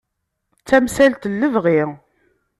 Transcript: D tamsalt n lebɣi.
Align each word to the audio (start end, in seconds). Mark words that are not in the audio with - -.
D 0.57 0.63
tamsalt 0.67 1.23
n 1.31 1.37
lebɣi. 1.41 1.81